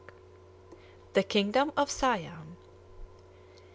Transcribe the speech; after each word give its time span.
THE 1.13 1.21
KINGDOM 1.21 1.73
OF 1.77 1.91
SIAM. 1.91 2.57